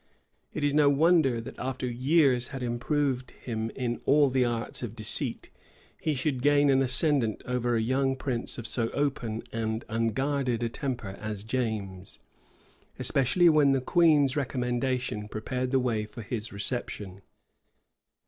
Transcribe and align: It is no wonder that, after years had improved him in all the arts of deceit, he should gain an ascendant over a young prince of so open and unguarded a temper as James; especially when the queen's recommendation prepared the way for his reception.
It 0.51 0.63
is 0.63 0.73
no 0.73 0.89
wonder 0.89 1.39
that, 1.39 1.53
after 1.59 1.85
years 1.85 2.47
had 2.47 2.63
improved 2.63 3.29
him 3.43 3.69
in 3.75 4.01
all 4.05 4.31
the 4.31 4.43
arts 4.43 4.81
of 4.81 4.95
deceit, 4.95 5.51
he 5.99 6.15
should 6.15 6.41
gain 6.41 6.71
an 6.71 6.81
ascendant 6.81 7.43
over 7.45 7.75
a 7.75 7.81
young 7.83 8.15
prince 8.15 8.57
of 8.57 8.65
so 8.65 8.89
open 8.93 9.43
and 9.51 9.85
unguarded 9.89 10.63
a 10.63 10.69
temper 10.69 11.09
as 11.19 11.43
James; 11.43 12.17
especially 12.97 13.47
when 13.47 13.73
the 13.73 13.79
queen's 13.79 14.35
recommendation 14.35 15.27
prepared 15.27 15.69
the 15.69 15.79
way 15.79 16.07
for 16.07 16.23
his 16.23 16.51
reception. 16.51 17.21